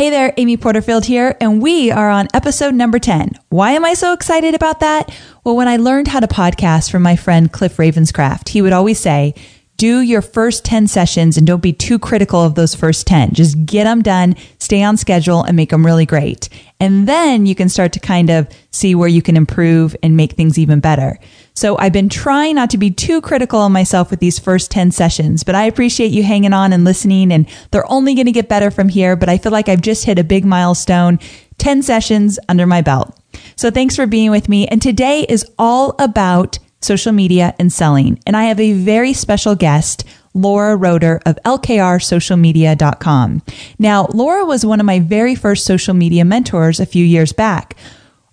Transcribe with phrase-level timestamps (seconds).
[0.00, 3.32] Hey there, Amy Porterfield here, and we are on episode number 10.
[3.50, 5.14] Why am I so excited about that?
[5.44, 8.98] Well, when I learned how to podcast from my friend Cliff Ravenscraft, he would always
[8.98, 9.34] say,
[9.76, 13.34] do your first 10 sessions and don't be too critical of those first 10.
[13.34, 16.48] Just get them done, stay on schedule, and make them really great.
[16.80, 20.32] And then you can start to kind of see where you can improve and make
[20.32, 21.18] things even better.
[21.54, 24.92] So I've been trying not to be too critical on myself with these first 10
[24.92, 27.32] sessions, but I appreciate you hanging on and listening.
[27.32, 29.16] And they're only going to get better from here.
[29.16, 31.18] But I feel like I've just hit a big milestone
[31.58, 33.14] 10 sessions under my belt.
[33.56, 34.66] So thanks for being with me.
[34.68, 38.18] And today is all about social media and selling.
[38.26, 43.42] And I have a very special guest, Laura Roeder of LKRsocialmedia.com.
[43.78, 47.76] Now, Laura was one of my very first social media mentors a few years back.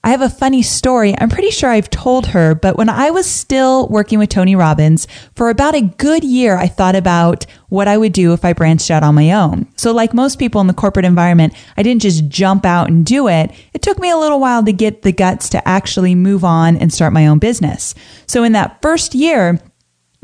[0.07, 1.13] I have a funny story.
[1.17, 5.05] I'm pretty sure I've told her, but when I was still working with Tony Robbins
[5.35, 8.89] for about a good year, I thought about what I would do if I branched
[8.89, 9.67] out on my own.
[9.75, 13.27] So like most people in the corporate environment, I didn't just jump out and do
[13.27, 13.51] it.
[13.73, 16.93] It took me a little while to get the guts to actually move on and
[16.93, 17.93] start my own business.
[18.27, 19.59] So in that first year,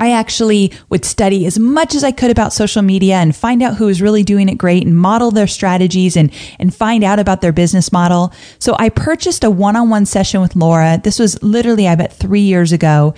[0.00, 3.76] I actually would study as much as I could about social media and find out
[3.76, 7.40] who was really doing it great and model their strategies and, and find out about
[7.40, 8.32] their business model.
[8.58, 11.00] So I purchased a one-on-one session with Laura.
[11.02, 13.14] This was literally, I bet three years ago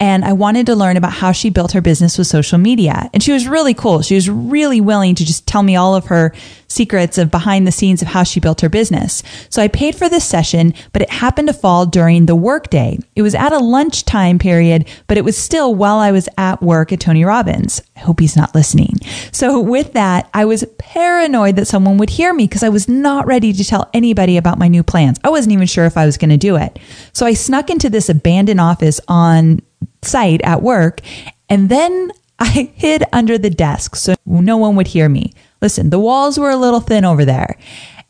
[0.00, 3.10] and I wanted to learn about how she built her business with social media.
[3.12, 4.00] And she was really cool.
[4.00, 6.32] She was really willing to just tell me all of her
[6.68, 9.22] secrets of behind the scenes of how she built her business.
[9.50, 12.98] So I paid for this session, but it happened to fall during the workday.
[13.14, 16.92] It was at a lunchtime period, but it was still while I was at work
[16.92, 17.82] at Tony Robbins.
[17.96, 18.94] I hope he's not listening.
[19.32, 23.26] So with that, I was paranoid that someone would hear me because I was not
[23.26, 25.18] ready to tell anybody about my new plans.
[25.22, 26.78] I wasn't even sure if I was going to do it.
[27.12, 29.60] So I snuck into this abandoned office on
[30.02, 31.00] site at work.
[31.48, 35.32] And then I hid under the desk so no one would hear me.
[35.60, 37.58] Listen, the walls were a little thin over there.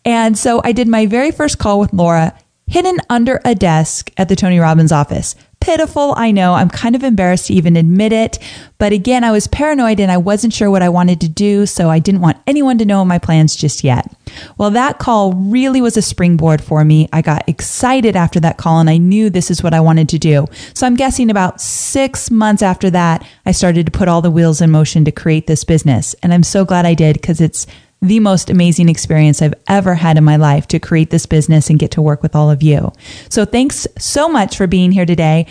[0.05, 4.29] And so I did my very first call with Laura hidden under a desk at
[4.29, 6.15] the Tony Robbins office pitiful.
[6.17, 8.39] I know I'm kind of embarrassed to even admit it.
[8.79, 11.67] But again, I was paranoid and I wasn't sure what I wanted to do.
[11.67, 14.11] So I didn't want anyone to know my plans just yet.
[14.57, 17.09] Well, that call really was a springboard for me.
[17.13, 20.19] I got excited after that call and I knew this is what I wanted to
[20.19, 20.47] do.
[20.75, 24.61] So I'm guessing about six months after that, I started to put all the wheels
[24.61, 26.15] in motion to create this business.
[26.23, 27.67] And I'm so glad I did because it's
[28.03, 31.79] the most amazing experience I've ever had in my life to create this business and
[31.79, 32.93] get to work with all of you.
[33.29, 35.47] So thanks so much for being here today.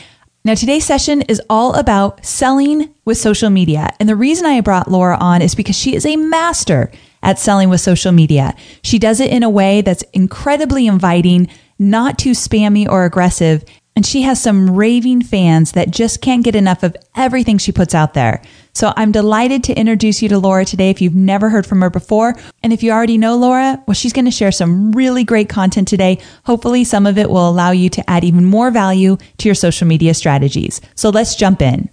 [0.46, 3.94] Now, today's session is all about selling with social media.
[4.00, 7.70] And the reason I brought Laura on is because she is a master at selling
[7.70, 8.56] with social media.
[8.82, 13.66] She does it in a way that's incredibly inviting, not too spammy or aggressive,
[14.00, 17.94] and she has some raving fans that just can't get enough of everything she puts
[17.94, 18.42] out there.
[18.72, 21.90] So I'm delighted to introduce you to Laura today if you've never heard from her
[21.90, 22.34] before.
[22.64, 25.90] And if you already know Laura, well, she's going to share some really great content
[25.90, 26.20] today.
[26.46, 29.86] Hopefully, some of it will allow you to add even more value to your social
[29.86, 30.80] media strategies.
[30.96, 31.90] So let's jump in.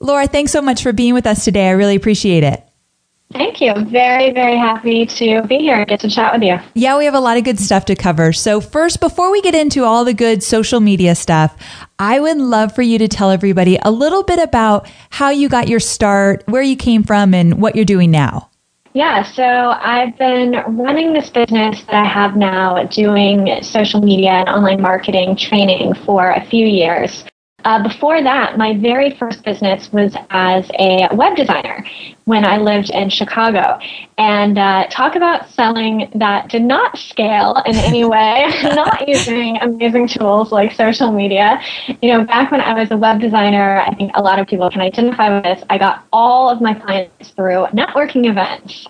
[0.00, 1.68] Laura, thanks so much for being with us today.
[1.68, 2.65] I really appreciate it.
[3.32, 3.74] Thank you.
[3.74, 6.58] Very, very happy to be here and get to chat with you.
[6.74, 8.32] Yeah, we have a lot of good stuff to cover.
[8.32, 11.56] So, first, before we get into all the good social media stuff,
[11.98, 15.68] I would love for you to tell everybody a little bit about how you got
[15.68, 18.50] your start, where you came from, and what you're doing now.
[18.94, 24.48] Yeah, so I've been running this business that I have now doing social media and
[24.48, 27.24] online marketing training for a few years.
[27.66, 31.84] Uh, before that, my very first business was as a web designer
[32.24, 33.80] when I lived in Chicago.
[34.18, 40.06] And uh, talk about selling that did not scale in any way, not using amazing
[40.06, 41.60] tools like social media.
[42.00, 44.70] You know, back when I was a web designer, I think a lot of people
[44.70, 45.64] can identify with this.
[45.68, 48.86] I got all of my clients through networking events.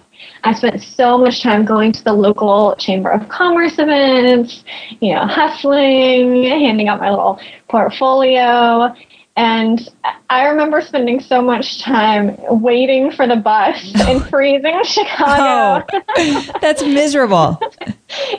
[0.47, 4.63] I spent so much time going to the local Chamber of Commerce events,
[5.01, 8.95] you know, hustling, handing out my little portfolio.
[9.37, 9.87] And
[10.31, 15.87] I remember spending so much time waiting for the bus in freezing Chicago.
[16.17, 17.61] Oh, that's miserable.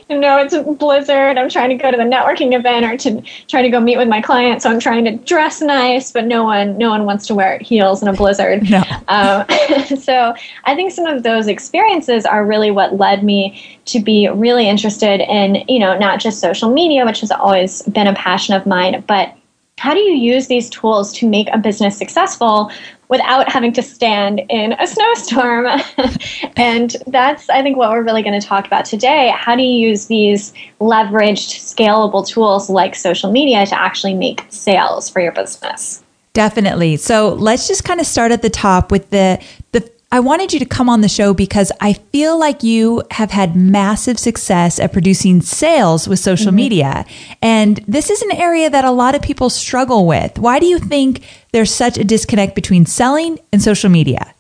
[0.09, 1.37] you know, it's a blizzard.
[1.37, 4.07] I'm trying to go to the networking event or to try to go meet with
[4.07, 4.63] my client.
[4.63, 8.01] So I'm trying to dress nice, but no one, no one wants to wear heels
[8.01, 8.67] in a blizzard.
[8.67, 8.81] No.
[9.07, 9.45] Um,
[9.99, 10.33] so
[10.63, 15.21] I think some of those experiences are really what led me to be really interested
[15.21, 19.03] in, you know, not just social media, which has always been a passion of mine,
[19.07, 19.36] but
[19.77, 22.71] how do you use these tools to make a business successful
[23.09, 25.67] without having to stand in a snowstorm?
[26.57, 29.31] and that's, I think, what we're really going to talk about today.
[29.35, 30.51] How do you use these
[30.81, 36.03] leveraged, scalable tools like social media to actually make sales for your business?
[36.33, 36.97] Definitely.
[36.97, 40.59] So let's just kind of start at the top with the the I wanted you
[40.59, 44.93] to come on the show because I feel like you have had massive success at
[44.93, 46.55] producing sales with social mm-hmm.
[46.55, 47.05] media.
[47.41, 50.39] And this is an area that a lot of people struggle with.
[50.39, 54.33] Why do you think there's such a disconnect between selling and social media?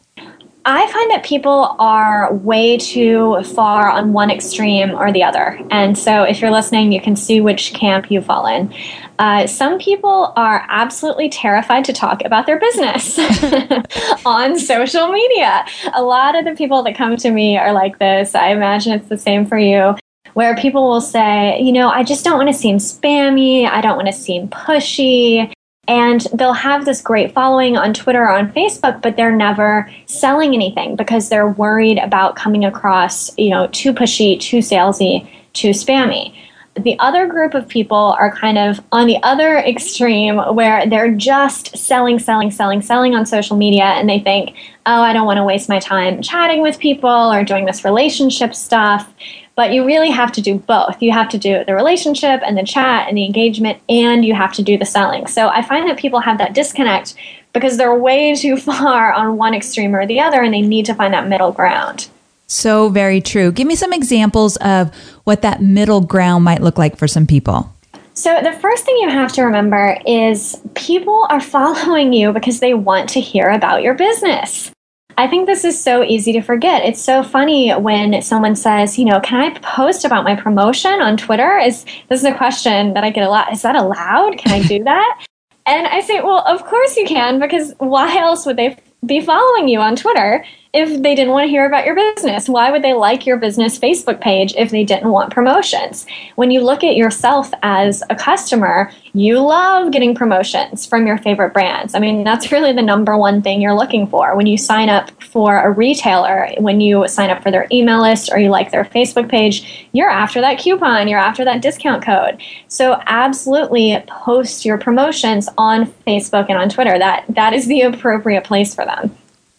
[0.69, 5.59] I find that people are way too far on one extreme or the other.
[5.71, 8.73] And so if you're listening, you can see which camp you fall in.
[9.19, 13.17] Uh, some people are absolutely terrified to talk about their business
[14.25, 15.65] on social media.
[15.93, 18.35] A lot of the people that come to me are like this.
[18.35, 19.95] I imagine it's the same for you.
[20.33, 23.67] Where people will say, you know, I just don't want to seem spammy.
[23.67, 25.51] I don't want to seem pushy.
[25.87, 30.53] And they'll have this great following on Twitter or on Facebook, but they're never selling
[30.53, 36.35] anything because they're worried about coming across, you know, too pushy, too salesy, too spammy
[36.83, 41.77] the other group of people are kind of on the other extreme where they're just
[41.77, 45.43] selling, selling, selling, selling on social media and they think, oh, I don't want to
[45.43, 49.13] waste my time chatting with people or doing this relationship stuff.
[49.55, 51.01] But you really have to do both.
[51.01, 54.53] You have to do the relationship and the chat and the engagement, and you have
[54.53, 55.25] to do the selling.
[55.25, 57.15] So I find that people have that disconnect
[57.53, 60.93] because they're way too far on one extreme or the other, and they need to
[60.93, 62.07] find that middle ground.
[62.47, 63.51] So very true.
[63.51, 64.93] Give me some examples of
[65.25, 67.71] what that middle ground might look like for some people.
[68.13, 72.73] So, the first thing you have to remember is people are following you because they
[72.73, 74.71] want to hear about your business.
[75.19, 76.83] I think this is so easy to forget.
[76.83, 81.17] It's so funny when someone says, you know, can I post about my promotion on
[81.17, 81.57] Twitter?
[81.57, 83.51] Is this is a question that I get a lot.
[83.51, 84.37] Is that allowed?
[84.37, 85.25] Can I do that?
[85.67, 89.67] and I say, well, of course you can because why else would they be following
[89.67, 92.49] you on Twitter if they didn't want to hear about your business?
[92.49, 96.05] Why would they like your business Facebook page if they didn't want promotions?
[96.35, 101.53] When you look at yourself as a customer, you love getting promotions from your favorite
[101.53, 101.95] brands.
[101.95, 104.35] I mean, that's really the number one thing you're looking for.
[104.35, 108.29] When you sign up for a retailer, when you sign up for their email list
[108.31, 112.41] or you like their Facebook page, you're after that coupon, you're after that discount code.
[112.67, 116.99] So absolutely post your promotions on Facebook and on Twitter.
[116.99, 119.17] That that is the appropriate place for them.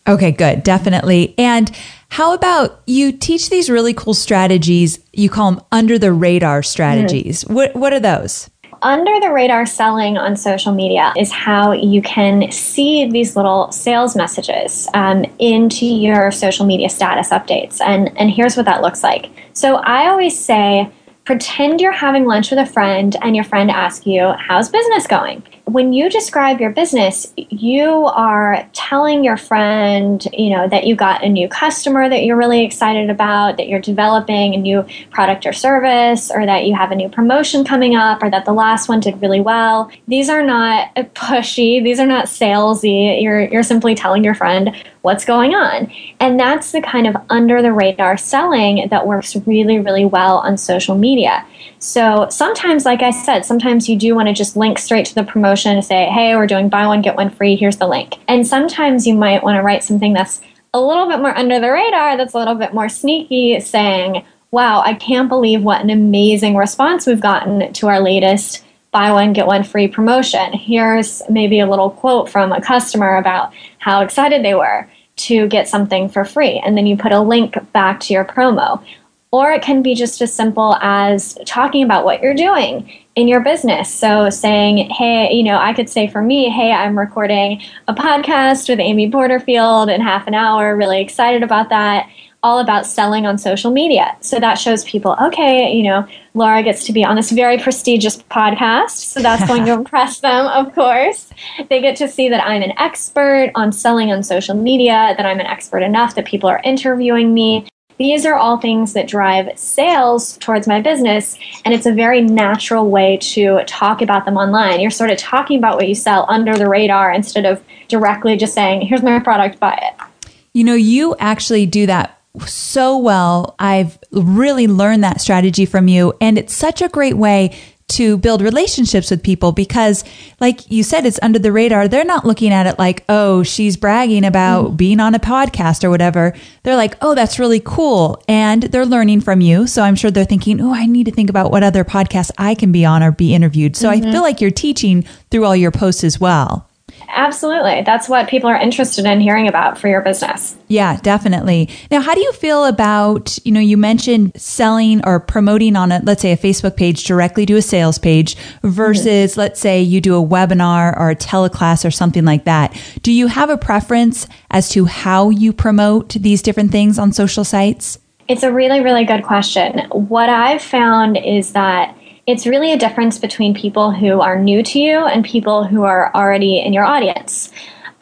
[0.08, 0.62] Okay, good.
[0.62, 1.34] Definitely.
[1.36, 1.70] And
[2.08, 4.98] how about you teach these really cool strategies?
[5.12, 7.44] You call them under the radar strategies.
[7.44, 7.54] Mm.
[7.54, 8.48] What, what are those?
[8.80, 14.14] Under the radar selling on social media is how you can see these little sales
[14.16, 17.80] messages um, into your social media status updates.
[17.80, 19.30] And, and here's what that looks like.
[19.52, 20.90] So I always say,
[21.24, 25.42] pretend you're having lunch with a friend and your friend asks you, How's business going?
[25.68, 31.22] When you describe your business, you are telling your friend, you know, that you got
[31.22, 35.52] a new customer that you're really excited about, that you're developing a new product or
[35.52, 39.00] service, or that you have a new promotion coming up, or that the last one
[39.00, 39.90] did really well.
[40.06, 43.22] These are not pushy, these are not salesy.
[43.22, 45.90] You're you're simply telling your friend what's going on.
[46.20, 50.56] And that's the kind of under the radar selling that works really, really well on
[50.56, 51.46] social media.
[51.78, 55.22] So sometimes, like I said, sometimes you do want to just link straight to the
[55.22, 58.16] promotion and say, hey, we're doing buy one, get one free, here's the link.
[58.28, 60.40] And sometimes you might want to write something that's
[60.74, 64.80] a little bit more under the radar, that's a little bit more sneaky, saying, wow,
[64.80, 69.46] I can't believe what an amazing response we've gotten to our latest buy one, get
[69.46, 70.52] one free promotion.
[70.52, 75.68] Here's maybe a little quote from a customer about how excited they were to get
[75.68, 76.58] something for free.
[76.64, 78.82] And then you put a link back to your promo.
[79.30, 83.40] Or it can be just as simple as talking about what you're doing in your
[83.40, 83.92] business.
[83.92, 88.68] So saying, hey, you know, I could say for me, hey, I'm recording a podcast
[88.68, 92.08] with Amy Porterfield in half an hour, really excited about that,
[92.44, 94.16] all about selling on social media.
[94.20, 98.18] So that shows people, okay, you know, Laura gets to be on this very prestigious
[98.22, 98.90] podcast.
[98.90, 101.28] So that's going to impress them, of course.
[101.68, 105.40] They get to see that I'm an expert on selling on social media, that I'm
[105.40, 107.66] an expert enough that people are interviewing me
[107.98, 111.36] these are all things that drive sales towards my business.
[111.64, 114.80] And it's a very natural way to talk about them online.
[114.80, 118.54] You're sort of talking about what you sell under the radar instead of directly just
[118.54, 120.30] saying, here's my product, buy it.
[120.52, 123.56] You know, you actually do that so well.
[123.58, 126.14] I've really learned that strategy from you.
[126.20, 127.56] And it's such a great way
[127.88, 130.04] to build relationships with people because
[130.40, 131.88] like you said it's under the radar.
[131.88, 135.82] They're not looking at it like oh she's bragging about mm being on a podcast
[135.82, 136.34] or whatever.
[136.62, 138.22] They're like oh that's really cool.
[138.28, 139.66] And they're learning from you.
[139.66, 142.54] So i'm sure they're thinking oh i need to think about what other podcasts i
[142.54, 143.76] can be on or be interviewed.
[143.76, 144.06] So mm-hmm.
[144.06, 146.67] i feel like you're teaching through all your posts as well
[147.08, 147.82] Absolutely.
[147.82, 150.56] That's what people are interested in hearing about for your business.
[150.68, 151.68] Yeah, definitely.
[151.90, 156.00] Now, how do you feel about, you know, you mentioned selling or promoting on a,
[156.04, 159.40] let's say a Facebook page directly to a sales page versus, mm-hmm.
[159.40, 162.80] let's say you do a webinar or a teleclass or something like that.
[163.02, 167.44] Do you have a preference as to how you promote these different things on social
[167.44, 167.98] sites?
[168.28, 169.88] It's a really, really good question.
[169.90, 171.96] What I've found is that
[172.28, 176.14] it's really a difference between people who are new to you and people who are
[176.14, 177.50] already in your audience.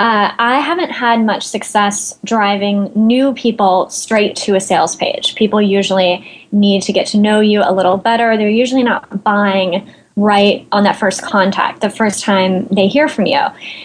[0.00, 5.36] Uh, I haven't had much success driving new people straight to a sales page.
[5.36, 8.36] People usually need to get to know you a little better.
[8.36, 13.26] They're usually not buying right on that first contact, the first time they hear from
[13.26, 13.40] you.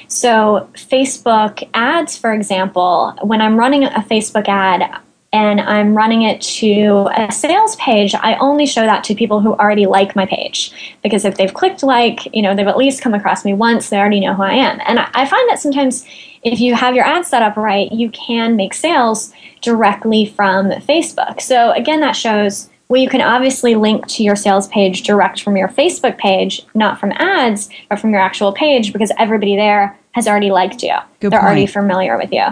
[0.07, 4.99] So, Facebook ads, for example, when I'm running a Facebook ad,
[5.33, 9.53] and I'm running it to a sales page, I only show that to people who
[9.53, 10.95] already like my page.
[11.01, 13.97] Because if they've clicked like, you know, they've at least come across me once, they
[13.97, 14.81] already know who I am.
[14.85, 16.05] And I find that sometimes
[16.43, 21.39] if you have your ad set up right, you can make sales directly from Facebook.
[21.39, 25.55] So again, that shows well, you can obviously link to your sales page direct from
[25.55, 30.27] your Facebook page, not from ads, but from your actual page because everybody there has
[30.27, 30.95] already liked you.
[31.21, 31.43] Good They're point.
[31.43, 32.47] already familiar with you.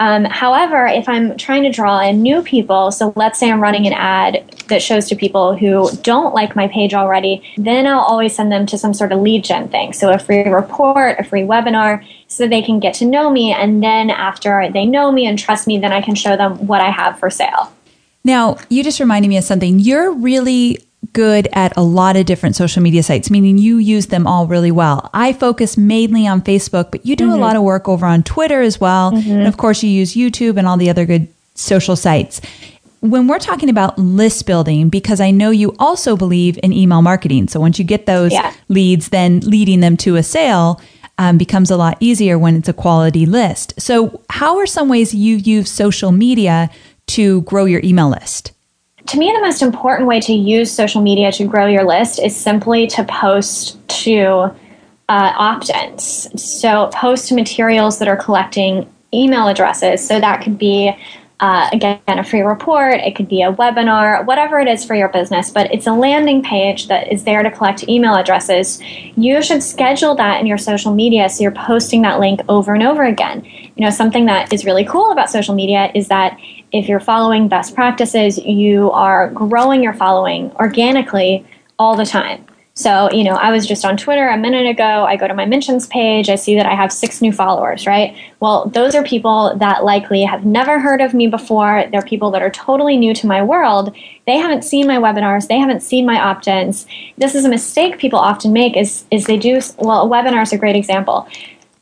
[0.00, 3.86] Um, however, if I'm trying to draw in new people, so let's say I'm running
[3.86, 8.34] an ad that shows to people who don't like my page already, then I'll always
[8.34, 9.92] send them to some sort of lead gen thing.
[9.92, 13.52] So a free report, a free webinar, so they can get to know me.
[13.52, 16.80] And then after they know me and trust me, then I can show them what
[16.80, 17.72] I have for sale.
[18.24, 19.78] Now, you just reminded me of something.
[19.78, 20.78] You're really
[21.12, 24.70] good at a lot of different social media sites, meaning you use them all really
[24.70, 25.10] well.
[25.14, 27.34] I focus mainly on Facebook, but you do mm-hmm.
[27.34, 29.12] a lot of work over on Twitter as well.
[29.12, 29.30] Mm-hmm.
[29.30, 32.40] And of course, you use YouTube and all the other good social sites.
[33.00, 37.46] When we're talking about list building, because I know you also believe in email marketing.
[37.46, 38.52] So once you get those yeah.
[38.68, 40.80] leads, then leading them to a sale
[41.18, 43.74] um, becomes a lot easier when it's a quality list.
[43.80, 46.70] So, how are some ways you use social media
[47.08, 48.52] to grow your email list?
[49.08, 52.36] To me, the most important way to use social media to grow your list is
[52.36, 54.54] simply to post to
[55.08, 56.28] uh, opt ins.
[56.40, 60.06] So, post to materials that are collecting email addresses.
[60.06, 60.94] So, that could be
[61.40, 65.08] uh, again, a free report, it could be a webinar, whatever it is for your
[65.08, 68.80] business, but it's a landing page that is there to collect email addresses.
[69.16, 72.82] You should schedule that in your social media so you're posting that link over and
[72.82, 73.44] over again.
[73.76, 76.36] You know, something that is really cool about social media is that
[76.72, 81.46] if you're following best practices, you are growing your following organically
[81.78, 82.44] all the time.
[82.78, 85.04] So, you know, I was just on Twitter a minute ago.
[85.04, 86.28] I go to my mentions page.
[86.28, 88.16] I see that I have six new followers, right?
[88.38, 91.86] Well, those are people that likely have never heard of me before.
[91.90, 93.96] They're people that are totally new to my world.
[94.28, 95.48] They haven't seen my webinars.
[95.48, 96.86] They haven't seen my opt-ins.
[97.16, 100.52] This is a mistake people often make is, is they do, well, a webinar is
[100.52, 101.26] a great example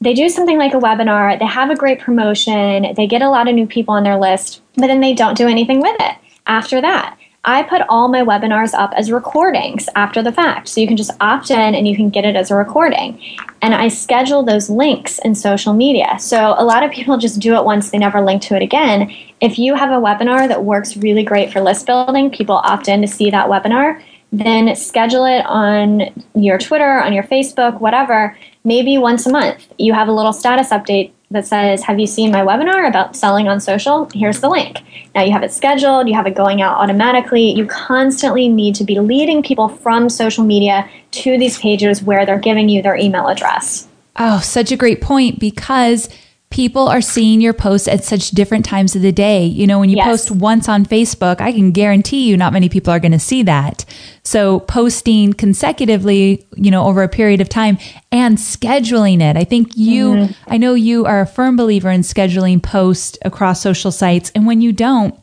[0.01, 3.49] they do something like a webinar, they have a great promotion, they get a lot
[3.49, 6.81] of new people on their list, but then they don't do anything with it after
[6.81, 7.19] that.
[7.49, 10.67] I put all my webinars up as recordings after the fact.
[10.67, 13.23] So you can just opt in and you can get it as a recording.
[13.63, 16.17] And I schedule those links in social media.
[16.19, 19.15] So a lot of people just do it once, they never link to it again.
[19.41, 23.01] If you have a webinar that works really great for list building, people opt in
[23.03, 24.03] to see that webinar,
[24.33, 28.37] then schedule it on your Twitter, on your Facebook, whatever.
[28.65, 32.31] Maybe once a month, you have a little status update that says, Have you seen
[32.31, 34.09] my webinar about selling on social?
[34.13, 34.81] Here's the link.
[35.15, 37.53] Now you have it scheduled, you have it going out automatically.
[37.53, 42.39] You constantly need to be leading people from social media to these pages where they're
[42.39, 43.89] giving you their email address.
[44.17, 46.09] Oh, such a great point because
[46.57, 49.45] people are seeing your posts at such different times of the day.
[49.45, 50.07] You know, when you yes.
[50.07, 53.43] post once on Facebook, I can guarantee you not many people are going to see
[53.43, 53.85] that.
[54.23, 57.77] So posting consecutively, you know, over a period of time
[58.11, 59.37] and scheduling it.
[59.37, 60.51] I think you, mm-hmm.
[60.51, 64.33] I know you are a firm believer in scheduling posts across social sites.
[64.35, 65.15] And when you don't,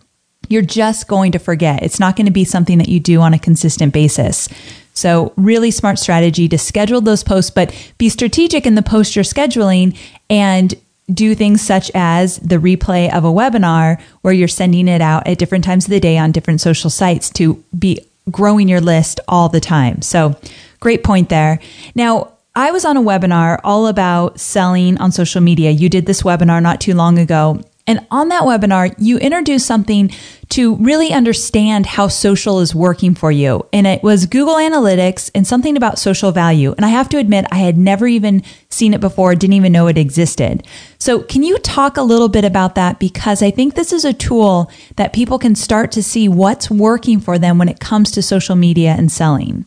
[0.49, 1.81] you're just going to forget.
[1.81, 4.49] It's not going to be something that you do on a consistent basis.
[4.93, 9.25] So, really smart strategy to schedule those posts, but be strategic in the post you're
[9.25, 9.97] scheduling
[10.29, 10.75] and
[11.11, 15.37] do things such as the replay of a webinar where you're sending it out at
[15.37, 17.99] different times of the day on different social sites to be
[18.31, 20.01] growing your list all the time.
[20.01, 20.39] So,
[20.79, 21.59] great point there.
[21.95, 25.71] Now, I was on a webinar all about selling on social media.
[25.71, 27.61] You did this webinar not too long ago.
[27.85, 30.09] And on that webinar, you introduced something
[30.49, 33.67] to really understand how social is working for you.
[33.73, 36.73] And it was Google Analytics and something about social value.
[36.77, 39.87] And I have to admit, I had never even seen it before, didn't even know
[39.87, 40.65] it existed.
[40.97, 42.99] So, can you talk a little bit about that?
[42.99, 47.19] Because I think this is a tool that people can start to see what's working
[47.19, 49.65] for them when it comes to social media and selling.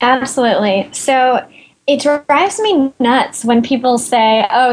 [0.00, 0.88] Absolutely.
[0.90, 1.46] So,
[1.86, 4.72] it drives me nuts when people say, oh,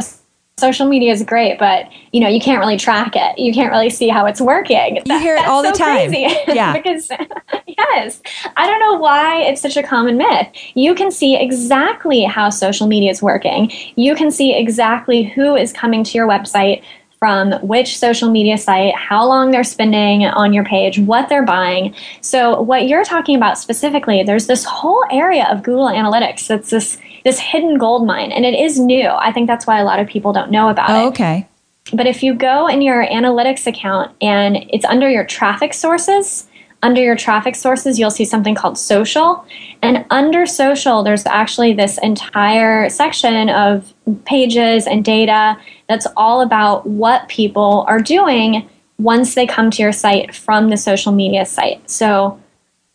[0.61, 3.37] social media is great, but you know, you can't really track it.
[3.37, 4.99] You can't really see how it's working.
[5.05, 6.13] You hear it all the time.
[6.47, 6.73] Yeah.
[6.73, 7.09] because
[7.67, 8.21] yes,
[8.55, 10.47] I don't know why it's such a common myth.
[10.75, 13.71] You can see exactly how social media is working.
[13.95, 16.83] You can see exactly who is coming to your website
[17.21, 21.93] from which social media site, how long they're spending on your page, what they're buying.
[22.21, 26.97] So, what you're talking about specifically, there's this whole area of Google Analytics that's this
[27.23, 29.07] this hidden gold mine, and it is new.
[29.07, 31.09] I think that's why a lot of people don't know about oh, it.
[31.09, 31.47] Okay.
[31.93, 36.47] But if you go in your analytics account and it's under your traffic sources,
[36.83, 39.45] under your traffic sources, you'll see something called social.
[39.81, 43.93] And under social, there's actually this entire section of
[44.25, 49.91] pages and data that's all about what people are doing once they come to your
[49.91, 51.87] site from the social media site.
[51.89, 52.39] So,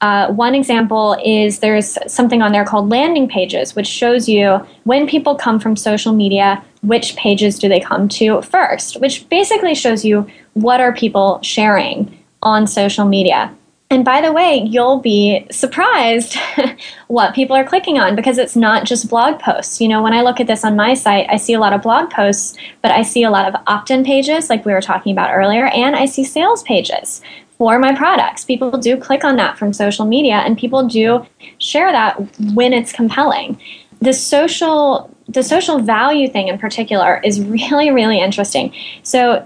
[0.02, 5.06] uh, one example is there's something on there called landing pages, which shows you when
[5.06, 10.04] people come from social media, which pages do they come to first, which basically shows
[10.04, 13.54] you what are people sharing on social media.
[13.88, 16.36] And by the way, you'll be surprised
[17.06, 19.80] what people are clicking on because it's not just blog posts.
[19.80, 21.82] You know, when I look at this on my site, I see a lot of
[21.82, 25.12] blog posts, but I see a lot of opt in pages, like we were talking
[25.12, 27.22] about earlier, and I see sales pages
[27.58, 28.44] for my products.
[28.44, 31.26] People do click on that from social media, and people do
[31.58, 32.16] share that
[32.54, 33.60] when it's compelling.
[34.00, 38.72] The social the social value thing in particular is really really interesting.
[39.02, 39.44] So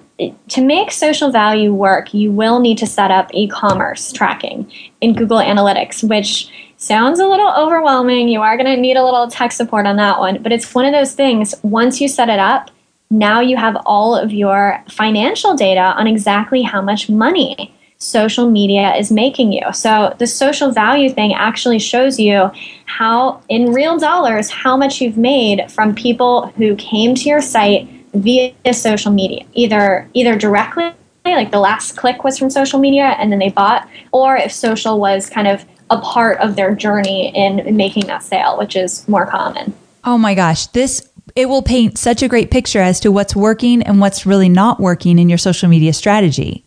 [0.49, 5.38] to make social value work, you will need to set up e-commerce tracking in Google
[5.38, 8.29] Analytics, which sounds a little overwhelming.
[8.29, 10.85] You are going to need a little tech support on that one, but it's one
[10.85, 12.71] of those things once you set it up,
[13.11, 18.95] now you have all of your financial data on exactly how much money social media
[18.97, 19.62] is making you.
[19.73, 22.50] So the social value thing actually shows you
[22.87, 27.88] how in real dollars how much you've made from people who came to your site
[28.14, 30.91] via social media, either either directly,
[31.25, 34.99] like the last click was from social media and then they bought, or if social
[34.99, 39.26] was kind of a part of their journey in making that sale, which is more
[39.26, 39.75] common.
[40.04, 43.82] Oh my gosh, this it will paint such a great picture as to what's working
[43.82, 46.65] and what's really not working in your social media strategy.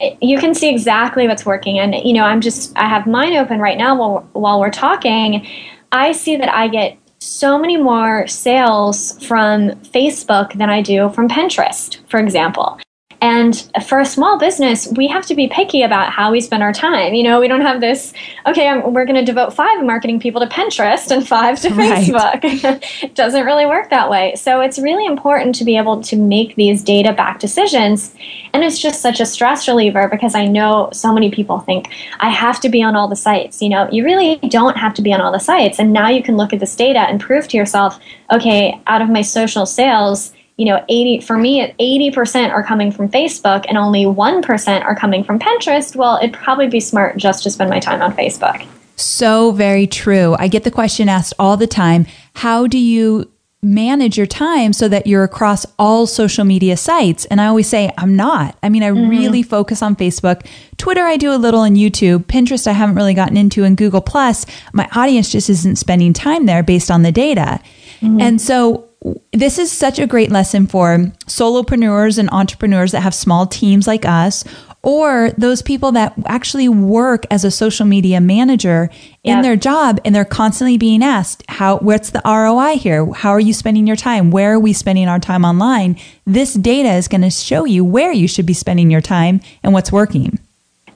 [0.00, 3.60] You can see exactly what's working, and you know, I'm just I have mine open
[3.60, 5.46] right now while while we're talking.
[5.92, 11.28] I see that I get so many more sales from Facebook than I do from
[11.28, 12.78] Pinterest, for example.
[13.20, 16.72] And for a small business, we have to be picky about how we spend our
[16.72, 17.14] time.
[17.14, 18.12] You know, we don't have this,
[18.46, 22.04] okay, I'm, we're going to devote five marketing people to Pinterest and five to right.
[22.04, 22.40] Facebook.
[23.02, 24.34] it doesn't really work that way.
[24.34, 28.14] So it's really important to be able to make these data back decisions.
[28.52, 31.88] And it's just such a stress reliever because I know so many people think,
[32.20, 33.62] I have to be on all the sites.
[33.62, 35.78] You know, you really don't have to be on all the sites.
[35.78, 37.98] And now you can look at this data and prove to yourself,
[38.30, 43.08] okay, out of my social sales, you know 80 for me 80% are coming from
[43.08, 47.50] facebook and only 1% are coming from pinterest well it'd probably be smart just to
[47.50, 48.66] spend my time on facebook.
[48.96, 50.36] So very true.
[50.38, 52.06] I get the question asked all the time.
[52.34, 53.30] How do you
[53.62, 57.24] manage your time so that you're across all social media sites?
[57.26, 58.56] And i always say i'm not.
[58.62, 59.08] I mean i mm-hmm.
[59.08, 60.46] really focus on facebook.
[60.76, 62.24] Twitter i do a little on youtube.
[62.26, 66.46] Pinterest i haven't really gotten into and google plus my audience just isn't spending time
[66.46, 67.60] there based on the data.
[68.00, 68.20] Mm-hmm.
[68.20, 68.88] and so
[69.32, 74.06] this is such a great lesson for solopreneurs and entrepreneurs that have small teams like
[74.06, 74.44] us
[74.82, 78.90] or those people that actually work as a social media manager
[79.22, 79.42] in yep.
[79.42, 83.10] their job and they're constantly being asked how what's the ROI here?
[83.12, 84.30] How are you spending your time?
[84.30, 85.98] Where are we spending our time online?
[86.26, 89.72] This data is going to show you where you should be spending your time and
[89.72, 90.38] what's working.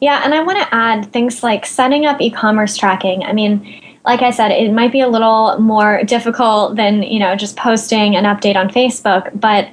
[0.01, 3.23] Yeah and i want to add things like setting up e-commerce tracking.
[3.25, 7.37] I mean like I said, it might be a little more difficult than, you know,
[7.37, 9.68] just posting an update on Facebook, but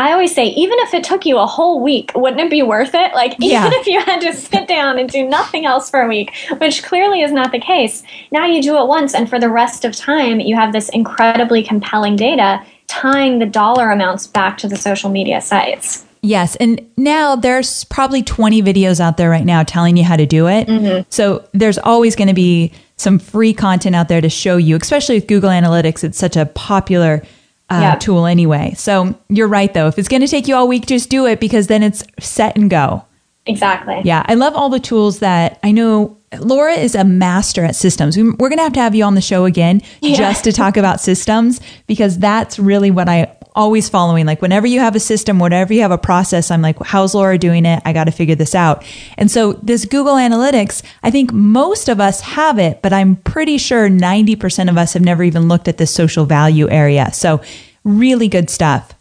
[0.00, 2.94] I always say, even if it took you a whole week, wouldn't it be worth
[2.94, 3.12] it?
[3.12, 3.66] Like, yeah.
[3.66, 6.82] even if you had to sit down and do nothing else for a week, which
[6.82, 9.94] clearly is not the case, now you do it once, and for the rest of
[9.94, 15.10] time, you have this incredibly compelling data tying the dollar amounts back to the social
[15.10, 16.06] media sites.
[16.22, 16.56] Yes.
[16.56, 20.48] And now there's probably 20 videos out there right now telling you how to do
[20.48, 20.68] it.
[20.68, 21.08] Mm-hmm.
[21.08, 25.14] So there's always going to be some free content out there to show you, especially
[25.16, 26.04] with Google Analytics.
[26.04, 27.22] It's such a popular
[27.70, 28.00] uh, yep.
[28.00, 28.74] tool anyway.
[28.76, 29.86] So you're right, though.
[29.86, 32.56] If it's going to take you all week, just do it because then it's set
[32.56, 33.04] and go.
[33.46, 34.02] Exactly.
[34.04, 34.22] Yeah.
[34.26, 38.16] I love all the tools that I know Laura is a master at systems.
[38.16, 40.16] We're going to have to have you on the show again yeah.
[40.16, 44.26] just to talk about systems because that's really what I always following.
[44.26, 47.38] Like whenever you have a system, whenever you have a process, I'm like, how's Laura
[47.38, 47.82] doing it?
[47.84, 48.84] I got to figure this out.
[49.16, 53.58] And so this Google Analytics, I think most of us have it, but I'm pretty
[53.58, 57.12] sure 90% of us have never even looked at this social value area.
[57.12, 57.40] So
[57.84, 58.94] really good stuff.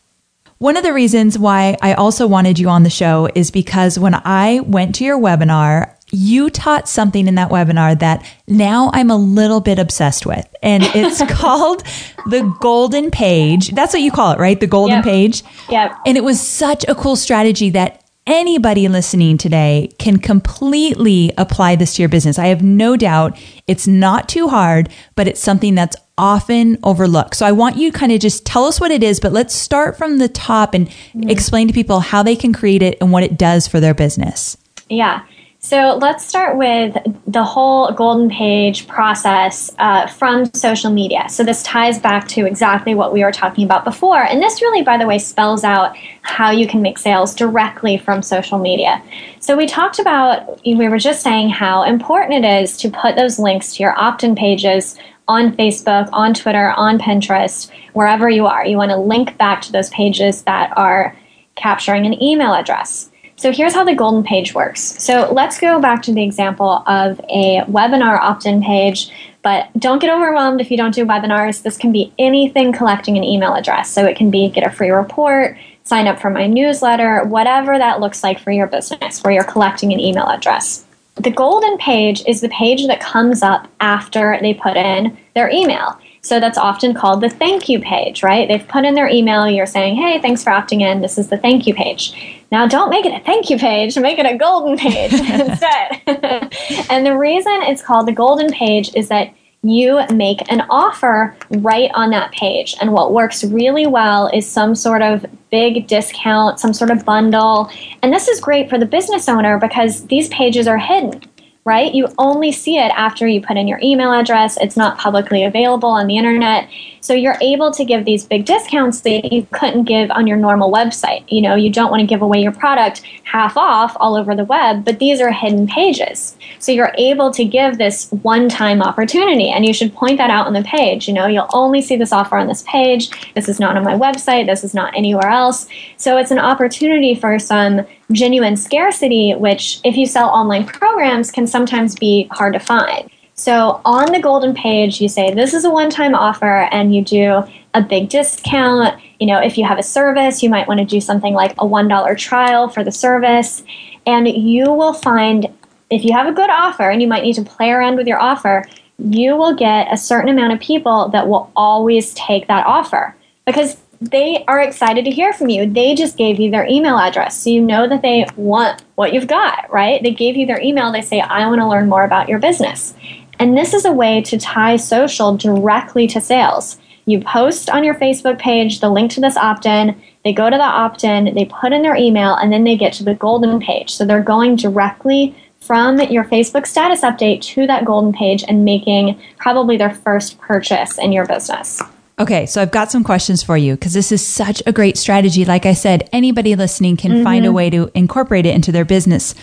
[0.57, 4.13] One of the reasons why I also wanted you on the show is because when
[4.13, 9.15] I went to your webinar, you taught something in that webinar that now I'm a
[9.15, 10.47] little bit obsessed with.
[10.61, 11.83] And it's called
[12.27, 13.69] the golden page.
[13.69, 14.59] That's what you call it, right?
[14.59, 15.03] The golden yep.
[15.03, 15.43] page.
[15.69, 15.97] Yep.
[16.05, 21.95] And it was such a cool strategy that anybody listening today can completely apply this
[21.95, 22.37] to your business.
[22.37, 27.35] I have no doubt it's not too hard, but it's something that's often overlooked.
[27.35, 29.55] So I want you to kind of just tell us what it is, but let's
[29.55, 31.29] start from the top and mm-hmm.
[31.29, 34.57] explain to people how they can create it and what it does for their business.
[34.89, 35.23] Yeah.
[35.61, 36.95] So let's start with
[37.27, 41.27] the whole golden page process uh, from social media.
[41.27, 44.23] So this ties back to exactly what we were talking about before.
[44.23, 48.21] And this really, by the way, spells out how you can make sales directly from
[48.21, 49.03] social media.
[49.41, 53.37] So we talked about, we were just saying how important it is to put those
[53.37, 58.65] links to your opt in pages on Facebook, on Twitter, on Pinterest, wherever you are.
[58.65, 61.17] You want to link back to those pages that are
[61.55, 63.09] capturing an email address.
[63.39, 65.01] So here's how the golden page works.
[65.01, 69.09] So let's go back to the example of a webinar opt-in page,
[69.43, 71.61] but don't get overwhelmed if you don't do webinars.
[71.63, 73.89] This can be anything collecting an email address.
[73.89, 78.01] So it can be get a free report, sign up for my newsletter, whatever that
[78.01, 80.85] looks like for your business where you're collecting an email address.
[81.15, 85.97] The golden page is the page that comes up after they put in their email.
[86.21, 88.47] So that's often called the thank you page, right?
[88.47, 91.01] They've put in their email, you're saying, hey, thanks for opting in.
[91.01, 92.43] This is the thank you page.
[92.51, 96.01] Now, don't make it a thank you page, make it a golden page instead.
[96.89, 101.91] and the reason it's called the golden page is that you make an offer right
[101.93, 102.75] on that page.
[102.79, 107.69] And what works really well is some sort of big discount, some sort of bundle.
[108.01, 111.21] And this is great for the business owner because these pages are hidden
[111.65, 111.93] right?
[111.93, 114.57] You only see it after you put in your email address.
[114.59, 116.69] It's not publicly available on the internet.
[117.01, 120.71] So you're able to give these big discounts that you couldn't give on your normal
[120.71, 121.23] website.
[121.27, 124.45] You know, you don't want to give away your product half off all over the
[124.45, 126.35] web, but these are hidden pages.
[126.59, 130.47] So you're able to give this one time opportunity and you should point that out
[130.47, 131.07] on the page.
[131.07, 133.09] You know, you'll only see this offer on this page.
[133.35, 134.45] This is not on my website.
[134.45, 135.67] This is not anywhere else.
[135.97, 141.45] So it's an opportunity for some genuine scarcity, which, if you sell online programs, can
[141.49, 143.09] sometimes be hard to find.
[143.33, 147.03] So on the golden page, you say this is a one time offer and you
[147.03, 148.99] do a big discount.
[149.19, 151.65] You know, if you have a service, you might want to do something like a
[151.65, 153.63] $1 trial for the service.
[154.05, 155.47] And you will find
[155.89, 158.19] if you have a good offer and you might need to play around with your
[158.19, 158.65] offer,
[158.97, 163.77] you will get a certain amount of people that will always take that offer because
[164.01, 165.69] they are excited to hear from you.
[165.69, 167.41] They just gave you their email address.
[167.41, 170.01] So you know that they want what you've got, right?
[170.01, 170.91] They gave you their email.
[170.91, 172.93] They say, I want to learn more about your business.
[173.39, 176.77] And this is a way to tie social directly to sales.
[177.05, 179.99] You post on your Facebook page the link to this opt in.
[180.23, 182.93] They go to the opt in, they put in their email, and then they get
[182.93, 183.89] to the golden page.
[183.89, 189.19] So they're going directly from your Facebook status update to that golden page and making
[189.37, 191.81] probably their first purchase in your business.
[192.19, 195.45] Okay, so I've got some questions for you because this is such a great strategy.
[195.45, 197.23] Like I said, anybody listening can mm-hmm.
[197.23, 199.35] find a way to incorporate it into their business.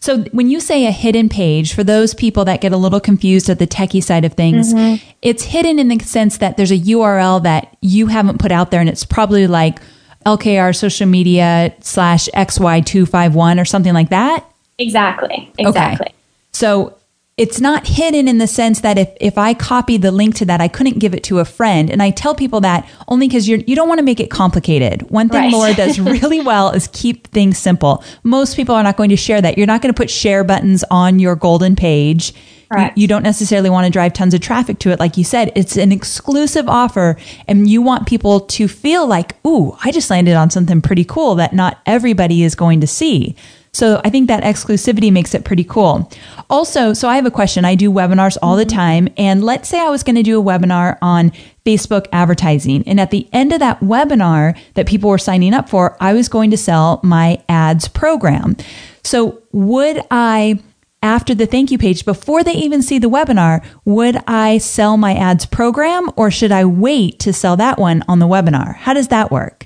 [0.00, 3.48] So when you say a hidden page, for those people that get a little confused
[3.48, 5.04] at the techie side of things, mm-hmm.
[5.22, 8.80] it's hidden in the sense that there's a URL that you haven't put out there
[8.80, 9.80] and it's probably like
[10.26, 14.44] LKR social media slash XY251 or something like that.
[14.78, 15.50] Exactly.
[15.58, 16.06] Exactly.
[16.06, 16.14] Okay.
[16.52, 16.96] So
[17.38, 20.60] it's not hidden in the sense that if, if I copied the link to that,
[20.60, 21.88] I couldn't give it to a friend.
[21.88, 25.02] And I tell people that only because you're, you don't want to make it complicated.
[25.08, 25.52] One thing right.
[25.52, 28.02] Laura does really well is keep things simple.
[28.24, 29.56] Most people are not going to share that.
[29.56, 32.34] You're not going to put share buttons on your golden page.
[32.76, 34.98] You, you, don't necessarily want to drive tons of traffic to it.
[34.98, 39.74] Like you said, it's an exclusive offer and you want people to feel like, ooh,
[39.82, 43.36] I just landed on something pretty cool that not everybody is going to see.
[43.72, 46.10] So I think that exclusivity makes it pretty cool.
[46.50, 47.64] Also, so I have a question.
[47.64, 48.76] I do webinars all the mm-hmm.
[48.76, 49.08] time.
[49.16, 51.32] And let's say I was going to do a webinar on
[51.64, 52.86] Facebook advertising.
[52.86, 56.28] And at the end of that webinar that people were signing up for, I was
[56.28, 58.56] going to sell my ads program.
[59.04, 60.60] So would I
[61.02, 65.14] after the thank you page, before they even see the webinar, would I sell my
[65.14, 68.74] ads program or should I wait to sell that one on the webinar?
[68.74, 69.57] How does that work?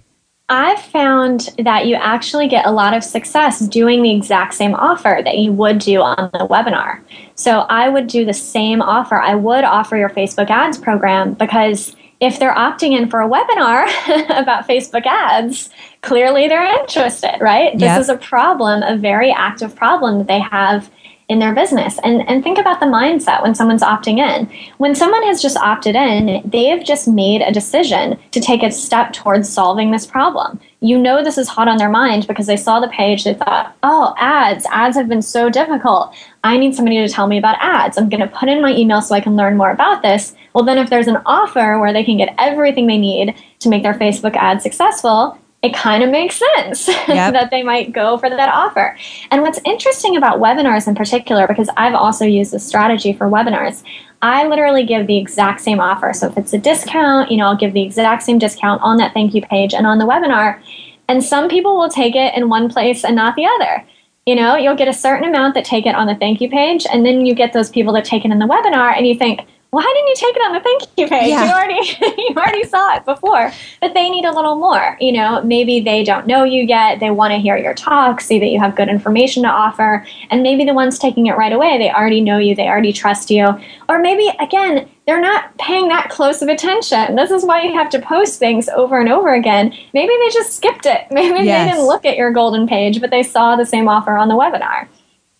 [0.48, 5.20] I've found that you actually get a lot of success doing the exact same offer
[5.24, 7.00] that you would do on the webinar.
[7.34, 9.16] So I would do the same offer.
[9.16, 13.86] I would offer your Facebook ads program because if they're opting in for a webinar
[14.40, 15.70] about Facebook ads,
[16.02, 17.72] clearly they're interested, right?
[17.72, 17.80] Yep.
[17.80, 20.90] This is a problem, a very active problem that they have
[21.28, 21.98] in their business.
[22.04, 24.50] And, and think about the mindset when someone's opting in.
[24.78, 28.70] When someone has just opted in, they have just made a decision to take a
[28.70, 30.60] step towards solving this problem.
[30.80, 33.76] You know this is hot on their mind because they saw the page, they thought,
[33.82, 36.14] oh, ads, ads have been so difficult.
[36.44, 37.96] I need somebody to tell me about ads.
[37.96, 40.34] I'm going to put in my email so I can learn more about this.
[40.54, 43.84] Well, then if there's an offer where they can get everything they need to make
[43.84, 47.32] their Facebook ad successful, it kind of makes sense yep.
[47.32, 48.96] that they might go for that offer.
[49.30, 53.84] And what's interesting about webinars in particular, because I've also used this strategy for webinars,
[54.22, 56.12] I literally give the exact same offer.
[56.12, 59.14] So if it's a discount, you know, I'll give the exact same discount on that
[59.14, 60.60] thank you page and on the webinar.
[61.08, 63.84] And some people will take it in one place and not the other.
[64.26, 66.86] You know, you'll get a certain amount that take it on the thank you page,
[66.92, 69.40] and then you get those people that take it in the webinar, and you think,
[69.72, 71.30] why didn't you take it on the thank you page?
[71.30, 71.46] Yeah.
[71.46, 73.50] You already you already saw it before.
[73.80, 74.98] But they need a little more.
[75.00, 77.00] You know, maybe they don't know you yet.
[77.00, 80.06] They want to hear your talk, see that you have good information to offer.
[80.28, 83.30] And maybe the ones taking it right away, they already know you, they already trust
[83.30, 83.48] you.
[83.88, 87.16] Or maybe again, they're not paying that close of attention.
[87.16, 89.74] This is why you have to post things over and over again.
[89.94, 91.06] Maybe they just skipped it.
[91.10, 91.66] Maybe yes.
[91.66, 94.34] they didn't look at your golden page, but they saw the same offer on the
[94.34, 94.86] webinar.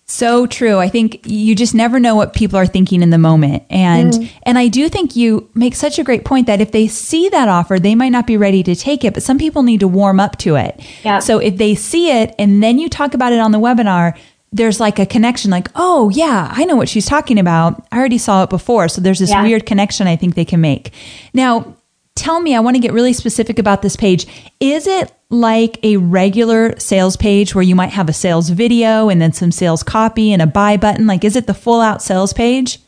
[0.05, 0.79] So true.
[0.79, 3.63] I think you just never know what people are thinking in the moment.
[3.71, 4.31] And mm.
[4.43, 7.49] and I do think you make such a great point that if they see that
[7.49, 10.21] offer, they might not be ready to take it, but some people need to warm
[10.21, 10.81] up to it.
[11.03, 11.21] Yeah.
[11.21, 14.19] So if they see it and then you talk about it on the webinar,
[14.53, 17.87] there's like a connection like, "Oh, yeah, I know what she's talking about.
[17.91, 19.43] I already saw it before." So there's this yeah.
[19.43, 20.93] weird connection I think they can make.
[21.33, 21.75] Now,
[22.15, 24.27] tell me, I want to get really specific about this page.
[24.61, 29.21] Is it like a regular sales page where you might have a sales video and
[29.21, 31.07] then some sales copy and a buy button?
[31.07, 32.79] Like, is it the full out sales page?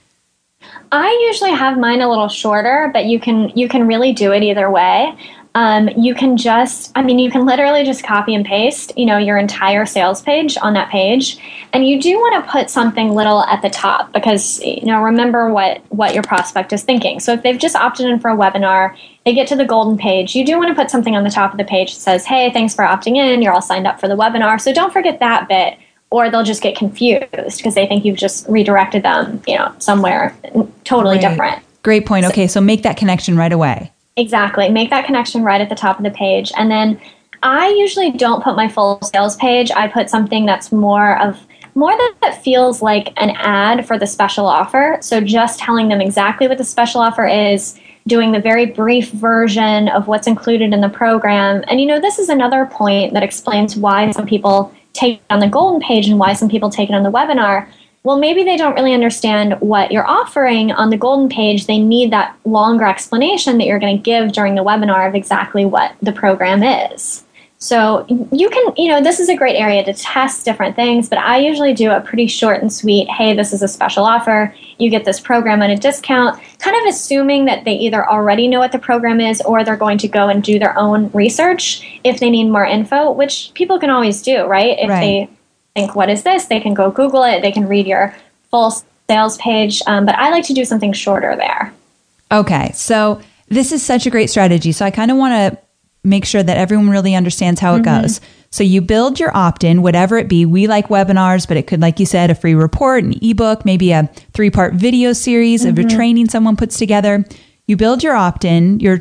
[0.93, 4.43] I usually have mine a little shorter, but you can you can really do it
[4.43, 5.15] either way
[5.57, 9.19] um, you can just i mean you can literally just copy and paste you know
[9.19, 11.38] your entire sales page on that page
[11.73, 15.53] and you do want to put something little at the top because you know remember
[15.53, 18.97] what what your prospect is thinking so if they've just opted in for a webinar
[19.25, 21.53] they get to the golden page you do want to put something on the top
[21.53, 24.09] of the page that says hey thanks for opting in you're all signed up for
[24.09, 25.79] the webinar so don't forget that bit
[26.11, 27.27] or they'll just get confused
[27.59, 30.37] because they think you've just redirected them you know somewhere
[30.85, 31.29] totally Great.
[31.29, 32.25] different Great point.
[32.25, 33.93] Okay, so make that connection right away.
[34.16, 34.68] Exactly.
[34.68, 36.53] Make that connection right at the top of the page.
[36.57, 37.00] And then
[37.42, 39.70] I usually don't put my full sales page.
[39.72, 41.46] I put something that's more of
[41.77, 44.98] more that feels like an ad for the special offer.
[45.00, 49.88] So just telling them exactly what the special offer is, doing the very brief version
[49.88, 51.64] of what's included in the program.
[51.66, 55.40] And you know, this is another point that explains why some people take it on
[55.40, 57.68] the golden page and why some people take it on the webinar
[58.05, 61.67] well, maybe they don't really understand what you're offering on the golden page.
[61.67, 65.64] They need that longer explanation that you're going to give during the webinar of exactly
[65.64, 67.25] what the program is.
[67.59, 71.19] So you can, you know, this is a great area to test different things, but
[71.19, 74.55] I usually do a pretty short and sweet, hey, this is a special offer.
[74.77, 78.59] You get this program at a discount, kind of assuming that they either already know
[78.59, 82.21] what the program is or they're going to go and do their own research if
[82.21, 84.79] they need more info, which people can always do, right?
[84.79, 85.01] If right.
[85.01, 85.31] they
[85.75, 86.47] think, what is this?
[86.47, 87.43] They can go Google it.
[87.43, 88.15] They can read your
[88.51, 88.73] full
[89.09, 89.83] sales page.
[89.87, 91.75] Um, but I like to do something shorter there.
[92.33, 92.71] Okay.
[92.75, 94.73] So this is such a great strategy.
[94.73, 95.59] So I kind of want to
[96.03, 98.03] make sure that everyone really understands how it mm-hmm.
[98.03, 98.21] goes.
[98.51, 100.47] So you build your opt in, whatever it be.
[100.47, 103.91] We like webinars, but it could, like you said, a free report, an ebook, maybe
[103.91, 105.71] a three part video series mm-hmm.
[105.71, 105.97] of a mm-hmm.
[105.97, 107.25] training someone puts together.
[107.67, 109.01] You build your opt in, your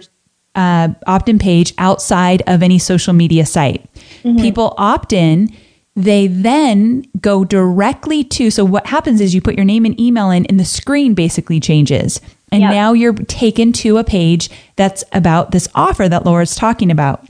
[0.56, 3.86] uh, opt in page outside of any social media site.
[4.24, 4.38] Mm-hmm.
[4.38, 5.56] People opt in
[5.96, 10.32] they then go directly to so what happens is you put your name and email
[10.32, 12.20] in and the screen basically changes
[12.52, 12.72] and yep.
[12.72, 17.28] now you're taken to a page that's about this offer that laura's talking about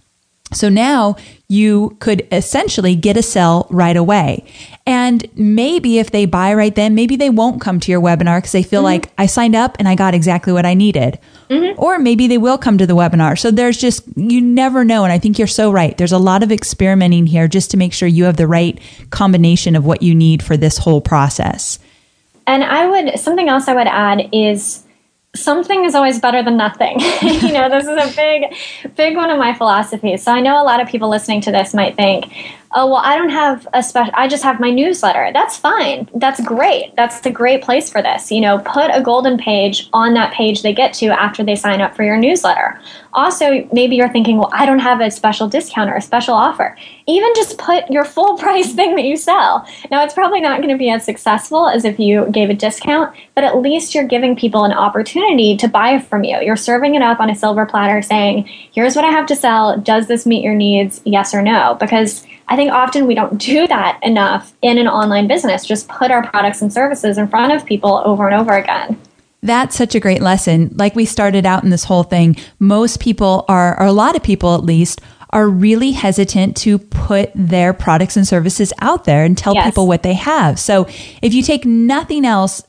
[0.54, 1.16] So now
[1.48, 4.44] you could essentially get a sell right away.
[4.86, 8.52] And maybe if they buy right then, maybe they won't come to your webinar because
[8.52, 9.06] they feel mm-hmm.
[9.06, 11.20] like I signed up and I got exactly what I needed.
[11.50, 11.80] Mm-hmm.
[11.82, 13.38] Or maybe they will come to the webinar.
[13.38, 15.04] So there's just, you never know.
[15.04, 15.98] And I think you're so right.
[15.98, 18.80] There's a lot of experimenting here just to make sure you have the right
[19.12, 21.80] combination of what you need for this whole process.
[22.46, 24.83] And I would, something else I would add is
[25.36, 27.00] something is always better than nothing.
[27.22, 28.56] you know, this is a big,
[28.96, 30.24] big one of my philosophies.
[30.24, 32.32] So I know a lot of people listening to this might think,
[32.76, 35.30] oh, well, I don't have a special, I just have my newsletter.
[35.34, 36.10] That's fine.
[36.16, 36.96] That's great.
[36.96, 38.32] That's a great place for this.
[38.32, 41.82] You know, put a golden page on that page they get to after they sign
[41.82, 42.80] up for your newsletter.
[43.14, 46.76] Also, maybe you're thinking, well, I don't have a special discount or a special offer.
[47.06, 49.68] Even just put your full price thing that you sell.
[49.92, 53.16] Now, it's probably not going to be as successful as if you gave a discount,
[53.36, 56.40] but at least you're giving people an opportunity to buy from you.
[56.42, 59.80] You're serving it up on a silver platter saying, here's what I have to sell.
[59.80, 61.02] Does this meet your needs?
[61.06, 61.78] Yes or no?
[61.80, 66.12] Because I think often we don't do that enough in an online business, just put
[66.12, 69.02] our products and services in front of people over and over again.
[69.42, 70.70] That's such a great lesson.
[70.76, 74.22] Like we started out in this whole thing, most people are, or a lot of
[74.22, 79.36] people at least, are really hesitant to put their products and services out there and
[79.36, 79.66] tell yes.
[79.66, 80.60] people what they have.
[80.60, 80.86] So
[81.24, 82.62] if you take nothing else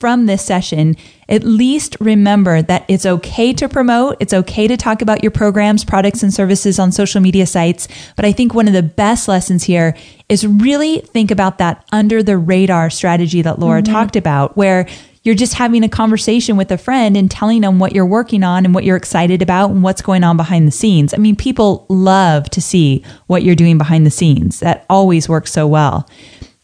[0.00, 0.96] from this session,
[1.28, 4.16] at least remember that it's okay to promote.
[4.18, 7.86] It's okay to talk about your programs, products, and services on social media sites.
[8.16, 9.94] But I think one of the best lessons here
[10.28, 13.92] is really think about that under the radar strategy that Laura mm-hmm.
[13.92, 14.88] talked about, where
[15.22, 18.64] you're just having a conversation with a friend and telling them what you're working on
[18.64, 21.12] and what you're excited about and what's going on behind the scenes.
[21.12, 24.60] I mean, people love to see what you're doing behind the scenes.
[24.60, 26.08] That always works so well.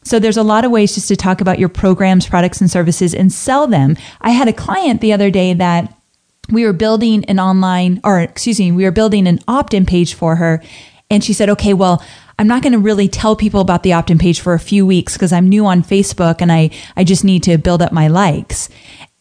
[0.07, 3.12] So there's a lot of ways just to talk about your programs, products, and services
[3.12, 3.97] and sell them.
[4.21, 5.92] I had a client the other day that
[6.49, 10.14] we were building an online, or excuse me, we were building an opt in page
[10.14, 10.62] for her.
[11.11, 12.05] And she said, okay, well,
[12.38, 14.87] I'm not going to really tell people about the opt in page for a few
[14.87, 18.07] weeks because I'm new on Facebook and I, I just need to build up my
[18.07, 18.69] likes.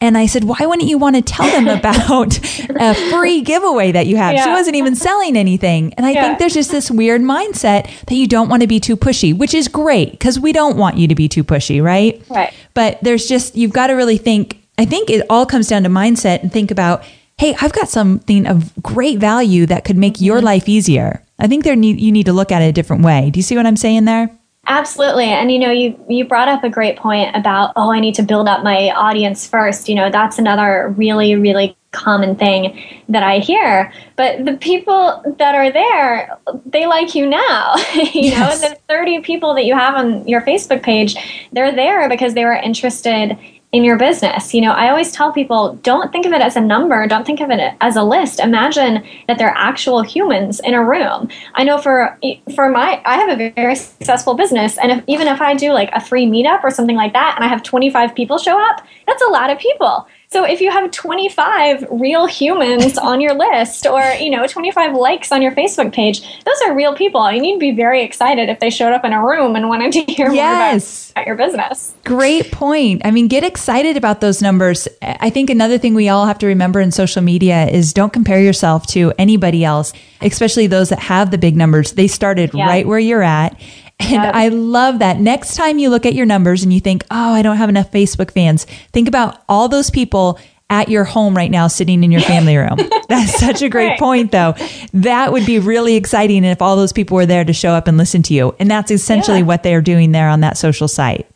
[0.00, 2.38] And I said, why wouldn't you want to tell them about
[2.70, 4.34] a free giveaway that you have?
[4.34, 4.44] Yeah.
[4.44, 5.94] She wasn't even selling anything.
[5.94, 6.22] And I yeah.
[6.22, 9.54] think there's just this weird mindset that you don't want to be too pushy, which
[9.54, 12.22] is great because we don't want you to be too pushy, right?
[12.28, 12.52] Right.
[12.74, 15.88] But there's just, you've got to really think, I think it all comes down to
[15.88, 17.02] mindset and think about,
[17.38, 20.46] hey, I've got something of great value that could make your mm-hmm.
[20.46, 21.22] life easier.
[21.38, 23.30] I think there need, you need to look at it a different way.
[23.30, 24.30] Do you see what I'm saying there?
[24.68, 25.26] Absolutely.
[25.26, 28.22] And you know, you you brought up a great point about oh, I need to
[28.22, 29.88] build up my audience first.
[29.88, 33.92] You know, that's another really really common thing that I hear.
[34.16, 37.74] But the people that are there, they like you now.
[37.94, 38.60] you yes.
[38.60, 41.16] know, the 30 people that you have on your Facebook page,
[41.52, 43.38] they're there because they were interested
[43.76, 44.54] in your business.
[44.54, 47.40] You know, I always tell people don't think of it as a number, don't think
[47.40, 48.40] of it as a list.
[48.40, 51.28] Imagine that they're actual humans in a room.
[51.54, 52.18] I know for
[52.54, 55.90] for my I have a very successful business and if, even if I do like
[55.92, 59.22] a free meetup or something like that and I have 25 people show up, that's
[59.22, 60.06] a lot of people.
[60.28, 65.32] So if you have 25 real humans on your list or, you know, 25 likes
[65.32, 67.30] on your Facebook page, those are real people.
[67.30, 69.92] You need to be very excited if they showed up in a room and wanted
[69.92, 71.12] to hear yes.
[71.14, 71.94] more about, your business.
[72.04, 73.02] Great point.
[73.04, 74.88] I mean, get excited about those numbers.
[75.02, 78.40] I think another thing we all have to remember in social media is don't compare
[78.40, 81.92] yourself to anybody else, especially those that have the big numbers.
[81.92, 82.66] They started yeah.
[82.66, 83.58] right where you're at
[84.00, 84.36] and.
[84.36, 85.18] I love that.
[85.18, 87.90] Next time you look at your numbers and you think, oh, I don't have enough
[87.90, 92.20] Facebook fans, think about all those people at your home right now sitting in your
[92.20, 92.76] family room.
[93.08, 93.98] That's such a great right.
[93.98, 94.54] point, though.
[94.92, 97.96] That would be really exciting if all those people were there to show up and
[97.96, 98.54] listen to you.
[98.58, 99.44] And that's essentially yeah.
[99.44, 101.28] what they're doing there on that social site.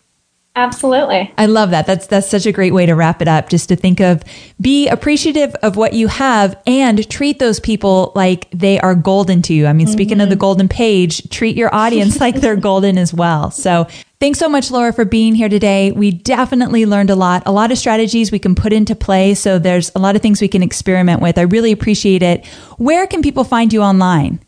[0.57, 1.33] Absolutely.
[1.39, 1.87] I love that.
[1.87, 4.25] That's that's such a great way to wrap it up just to think of
[4.61, 9.55] be appreciative of what you have and treat those people like they are golden to
[9.55, 9.67] you.
[9.67, 9.93] I mean, mm-hmm.
[9.93, 10.41] speaking of the mm-hmm.
[10.41, 13.53] golden page, treat your audience like they're golden as well.
[13.53, 13.87] So,
[14.19, 15.93] thanks so much Laura for being here today.
[15.93, 17.45] We definitely learned a lot.
[17.47, 20.41] A lot of strategies we can put into play, so there's a lot of things
[20.41, 21.39] we can experiment with.
[21.39, 22.45] I really appreciate it.
[22.77, 24.41] Where can people find you online?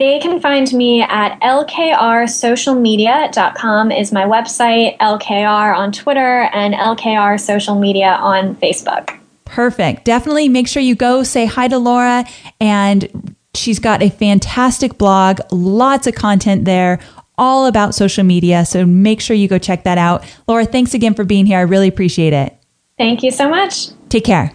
[0.00, 7.78] They can find me at lkrsocialmedia.com is my website, LKR on Twitter, and LKR Social
[7.78, 9.14] Media on Facebook.
[9.44, 10.06] Perfect.
[10.06, 12.24] Definitely make sure you go say hi to Laura
[12.62, 16.98] and she's got a fantastic blog, lots of content there,
[17.36, 18.64] all about social media.
[18.64, 20.24] So make sure you go check that out.
[20.48, 21.58] Laura, thanks again for being here.
[21.58, 22.56] I really appreciate it.
[22.96, 23.88] Thank you so much.
[24.08, 24.54] Take care.